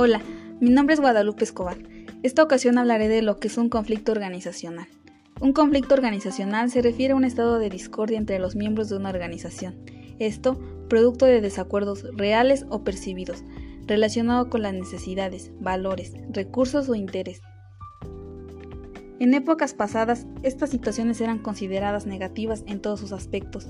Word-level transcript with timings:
Hola, 0.00 0.22
mi 0.60 0.70
nombre 0.70 0.94
es 0.94 1.00
Guadalupe 1.00 1.42
Escobar. 1.42 1.76
Esta 2.22 2.44
ocasión 2.44 2.78
hablaré 2.78 3.08
de 3.08 3.20
lo 3.20 3.38
que 3.38 3.48
es 3.48 3.58
un 3.58 3.68
conflicto 3.68 4.12
organizacional. 4.12 4.86
Un 5.40 5.52
conflicto 5.52 5.92
organizacional 5.92 6.70
se 6.70 6.82
refiere 6.82 7.14
a 7.14 7.16
un 7.16 7.24
estado 7.24 7.58
de 7.58 7.68
discordia 7.68 8.16
entre 8.16 8.38
los 8.38 8.54
miembros 8.54 8.88
de 8.88 8.96
una 8.96 9.08
organización. 9.08 9.74
Esto, 10.20 10.56
producto 10.88 11.26
de 11.26 11.40
desacuerdos 11.40 12.06
reales 12.14 12.64
o 12.70 12.84
percibidos, 12.84 13.42
relacionado 13.88 14.48
con 14.50 14.62
las 14.62 14.72
necesidades, 14.72 15.50
valores, 15.58 16.12
recursos 16.30 16.88
o 16.88 16.94
interés. 16.94 17.40
En 19.18 19.34
épocas 19.34 19.74
pasadas, 19.74 20.28
estas 20.44 20.70
situaciones 20.70 21.20
eran 21.20 21.40
consideradas 21.40 22.06
negativas 22.06 22.62
en 22.68 22.80
todos 22.80 23.00
sus 23.00 23.10
aspectos. 23.10 23.66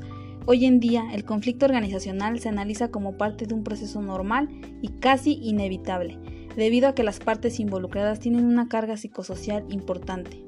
Hoy 0.50 0.64
en 0.64 0.80
día, 0.80 1.04
el 1.12 1.26
conflicto 1.26 1.66
organizacional 1.66 2.40
se 2.40 2.48
analiza 2.48 2.90
como 2.90 3.18
parte 3.18 3.44
de 3.44 3.52
un 3.52 3.64
proceso 3.64 4.00
normal 4.00 4.48
y 4.80 4.88
casi 4.88 5.34
inevitable, 5.42 6.16
debido 6.56 6.88
a 6.88 6.94
que 6.94 7.02
las 7.02 7.18
partes 7.18 7.60
involucradas 7.60 8.18
tienen 8.18 8.46
una 8.46 8.66
carga 8.66 8.96
psicosocial 8.96 9.66
importante. 9.68 10.42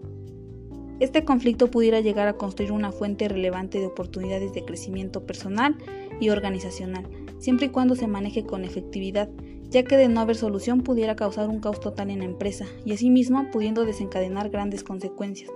Este 1.00 1.26
conflicto 1.26 1.70
pudiera 1.70 2.00
llegar 2.00 2.28
a 2.28 2.38
construir 2.38 2.72
una 2.72 2.92
fuente 2.92 3.28
relevante 3.28 3.78
de 3.78 3.88
oportunidades 3.88 4.54
de 4.54 4.64
crecimiento 4.64 5.26
personal 5.26 5.76
y 6.18 6.30
organizacional, 6.30 7.06
siempre 7.38 7.66
y 7.66 7.68
cuando 7.68 7.94
se 7.94 8.06
maneje 8.06 8.46
con 8.46 8.64
efectividad, 8.64 9.28
ya 9.68 9.84
que 9.84 9.98
de 9.98 10.08
no 10.08 10.22
haber 10.22 10.36
solución 10.36 10.80
pudiera 10.80 11.14
causar 11.14 11.50
un 11.50 11.60
caos 11.60 11.78
total 11.78 12.08
en 12.08 12.20
la 12.20 12.24
empresa 12.24 12.64
y 12.86 12.94
asimismo 12.94 13.50
pudiendo 13.52 13.84
desencadenar 13.84 14.48
grandes 14.48 14.82
consecuencias. 14.82 15.50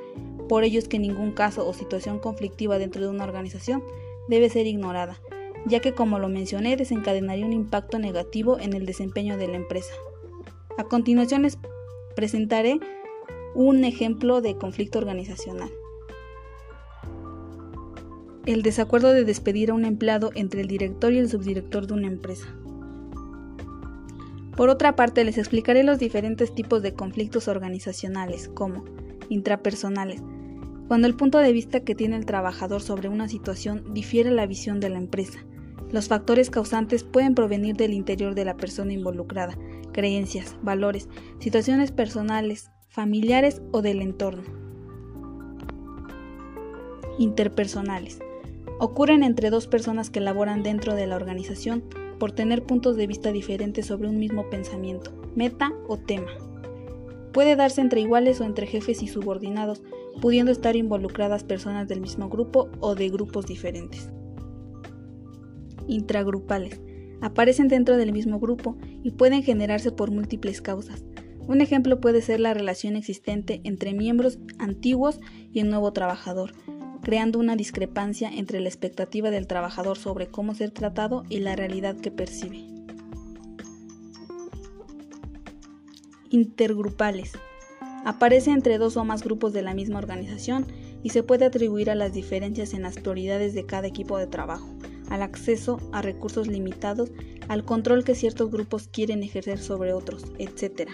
Por 0.51 0.65
ello 0.65 0.79
es 0.79 0.87
que 0.87 0.99
ningún 0.99 1.33
caso 1.33 1.67
o 1.67 1.73
situación 1.73 2.19
conflictiva 2.19 2.77
dentro 2.77 3.01
de 3.01 3.09
una 3.09 3.25
organización 3.25 3.83
debe 4.29 4.49
ser 4.49 4.67
ignorada, 4.67 5.21
ya 5.67 5.81
que 5.81 5.93
como 5.93 6.19
lo 6.19 6.29
mencioné 6.29 6.77
desencadenaría 6.77 7.47
un 7.47 7.53
impacto 7.53 7.99
negativo 7.99 8.59
en 8.59 8.75
el 8.75 8.87
desempeño 8.87 9.37
de 9.37 9.49
la 9.49 9.57
empresa. 9.57 9.93
A 10.79 10.85
continuación 10.85 11.43
les 11.43 11.59
presentaré 12.17 12.81
un 13.55 13.85
ejemplo 13.85 14.41
de 14.41 14.57
conflicto 14.57 14.99
organizacional. 14.99 15.71
El 18.47 18.63
desacuerdo 18.63 19.13
de 19.13 19.25
despedir 19.25 19.71
a 19.71 19.75
un 19.75 19.85
empleado 19.85 20.31
entre 20.35 20.61
el 20.61 20.69
director 20.69 21.13
y 21.13 21.19
el 21.19 21.31
subdirector 21.31 21.87
de 21.87 21.95
una 21.95 22.09
empresa. 22.09 22.47
Por 24.57 24.69
otra 24.69 24.95
parte, 24.95 25.25
les 25.25 25.39
explicaré 25.39 25.83
los 25.83 25.99
diferentes 25.99 26.55
tipos 26.55 26.83
de 26.83 26.95
conflictos 26.95 27.49
organizacionales, 27.49 28.49
como 28.49 28.85
intrapersonales, 29.29 30.23
cuando 30.89 31.07
el 31.07 31.15
punto 31.15 31.39
de 31.39 31.53
vista 31.53 31.81
que 31.81 31.95
tiene 31.95 32.17
el 32.17 32.27
trabajador 32.27 32.83
sobre 32.83 33.09
una 33.09 33.29
situación 33.29 33.95
difiere 33.95 34.31
la 34.31 34.47
visión 34.47 34.81
de 34.81 34.91
la 34.91 34.99
empresa. 34.99 35.45
Los 35.91 36.09
factores 36.09 36.51
causantes 36.51 37.05
pueden 37.05 37.35
provenir 37.35 37.77
del 37.77 37.93
interior 37.93 38.35
de 38.35 38.45
la 38.45 38.57
persona 38.57 38.93
involucrada, 38.93 39.57
creencias, 39.93 40.57
valores, 40.63 41.09
situaciones 41.39 41.93
personales, 41.93 42.71
familiares 42.89 43.63
o 43.73 43.81
del 43.81 44.03
entorno. 44.03 44.43
Interpersonales. 47.19 48.19
Ocurren 48.81 49.23
entre 49.23 49.51
dos 49.51 49.69
personas 49.69 50.11
que 50.11 50.21
laboran 50.21 50.63
dentro 50.63 50.95
de 50.95 51.07
la 51.07 51.17
organización 51.17 51.85
por 52.19 52.33
tener 52.33 52.65
puntos 52.65 52.97
de 52.97 53.07
vista 53.07 53.33
diferentes 53.33 53.87
sobre 53.87 54.09
un 54.09 54.19
mismo 54.19 54.51
pensamiento, 54.51 55.13
meta 55.37 55.73
o 55.89 55.97
tema. 55.97 56.31
Puede 57.35 57.57
darse 57.57 57.81
entre 57.81 58.01
iguales 58.01 58.41
o 58.41 58.45
entre 58.45 58.69
jefes 58.69 59.03
y 59.03 59.09
subordinados, 59.09 59.83
pudiendo 60.23 60.53
estar 60.53 60.77
involucradas 60.77 61.43
personas 61.43 61.89
del 61.89 62.01
mismo 62.01 62.29
grupo 62.29 62.71
o 62.79 62.95
de 62.95 63.09
grupos 63.09 63.45
diferentes. 63.45 64.09
Intragrupales. 65.89 66.81
Aparecen 67.21 67.67
dentro 67.67 67.97
del 67.97 68.13
mismo 68.13 68.39
grupo 68.39 68.77
y 69.03 69.11
pueden 69.11 69.43
generarse 69.43 69.91
por 69.91 70.13
múltiples 70.13 70.63
causas. 70.63 71.05
Un 71.49 71.61
ejemplo 71.61 72.01
puede 72.01 72.23
ser 72.23 72.39
la 72.39 72.55
relación 72.55 72.95
existente 72.95 73.61
entre 73.65 73.95
miembros 73.95 74.39
antiguos 74.61 75.19
y 75.53 75.59
el 75.59 75.71
nuevo 75.71 75.93
trabajador, 75.93 76.53
creando 77.03 77.41
una 77.41 77.57
discrepancia 77.57 78.31
entre 78.33 78.61
la 78.61 78.69
expectativa 78.69 79.31
del 79.31 79.49
trabajador 79.49 79.99
sobre 79.99 80.29
cómo 80.29 80.55
ser 80.55 80.71
tratado 80.71 81.25
y 81.29 81.41
la 81.41 81.57
realidad 81.57 81.97
que 81.97 82.13
percibe. 82.13 82.74
Intergrupales. 86.35 87.31
Aparece 88.05 88.51
entre 88.51 88.77
dos 88.79 88.97
o 88.97 89.05
más 89.05 89.23
grupos 89.23 89.53
de 89.53 89.63
la 89.63 89.73
misma 89.73 90.01
organización 90.01 90.67
y 91.05 91.11
se 91.11 91.23
puede 91.23 91.45
atribuir 91.45 91.91
a 91.91 91.95
las 91.95 92.13
diferencias 92.13 92.75
en 92.75 92.83
las 92.83 92.97
prioridades 92.97 93.55
de 93.55 93.67
cada 93.67 93.87
equipo 93.87 94.19
de 94.19 94.27
trabajo, 94.27 94.67
al 95.11 95.23
acceso 95.23 95.79
a 95.93 96.03
recursos 96.03 96.49
limitados, 96.49 97.13
al 97.47 97.65
control 97.65 98.03
que 98.03 98.17
ciertos 98.17 98.51
grupos 98.51 98.89
quieren 98.89 99.23
ejercer 99.23 99.61
sobre 99.61 99.93
otros, 99.93 100.25
etc. 100.41 100.91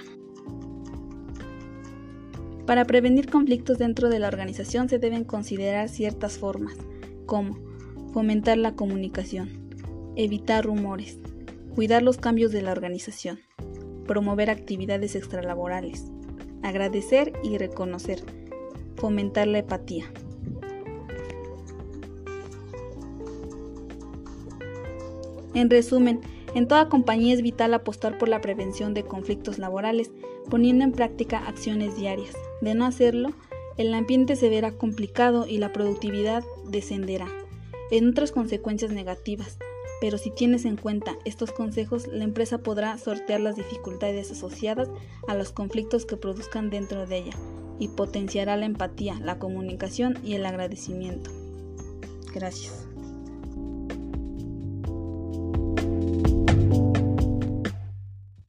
Para 2.67 2.85
prevenir 2.85 3.31
conflictos 3.31 3.79
dentro 3.79 4.11
de 4.11 4.19
la 4.19 4.29
organización 4.29 4.91
se 4.91 4.99
deben 4.99 5.25
considerar 5.25 5.89
ciertas 5.89 6.37
formas, 6.37 6.77
como 7.25 7.59
fomentar 8.13 8.59
la 8.59 8.75
comunicación, 8.75 9.71
evitar 10.17 10.67
rumores, 10.67 11.19
cuidar 11.75 12.03
los 12.03 12.19
cambios 12.19 12.53
de 12.53 12.61
la 12.61 12.73
organización, 12.73 13.39
promover 14.11 14.51
actividades 14.51 15.15
extralaborales, 15.15 16.07
agradecer 16.65 17.33
y 17.45 17.59
reconocer, 17.59 18.21
fomentar 18.97 19.47
la 19.47 19.61
empatía. 19.61 20.11
En 25.55 25.71
resumen, 25.71 26.23
en 26.57 26.67
toda 26.67 26.89
compañía 26.89 27.35
es 27.35 27.41
vital 27.41 27.73
apostar 27.73 28.19
por 28.19 28.29
la 28.29 28.41
prevención 28.41 28.95
de 28.95 29.05
conflictos 29.05 29.61
laborales, 29.61 30.11
poniendo 30.49 30.83
en 30.83 30.91
práctica 30.91 31.47
acciones 31.47 31.97
diarias. 31.97 32.35
De 32.63 32.75
no 32.75 32.87
hacerlo, 32.87 33.31
el 33.77 33.95
ambiente 33.95 34.35
se 34.35 34.49
verá 34.49 34.73
complicado 34.73 35.47
y 35.47 35.59
la 35.59 35.73
productividad 35.73 36.43
descenderá, 36.69 37.29
en 37.93 38.09
otras 38.09 38.33
consecuencias 38.33 38.91
negativas. 38.91 39.57
Pero 40.01 40.19
si 40.19 40.31
tienes 40.31 40.65
en 40.65 40.77
cuenta 40.77 41.17
estos 41.25 41.53
consejos, 41.53 42.07
la 42.07 42.25
empresa 42.25 42.59
podrá 42.59 42.97
sortear 42.99 43.41
las 43.41 43.57
dificultades 43.57 44.31
asociadas 44.31 44.89
a 45.29 45.35
los 45.35 45.53
conflictos 45.53 46.07
que 46.07 46.17
produzcan 46.17 46.71
dentro 46.71 47.07
de 47.07 47.19
ella 47.19 47.37
y 47.79 47.89
potenciará 47.89 48.57
la 48.57 48.67
empatía, 48.67 49.19
la 49.21 49.39
comunicación 49.39 50.19
y 50.25 50.35
el 50.35 50.47
agradecimiento. 50.47 51.31
Gracias. 52.35 52.90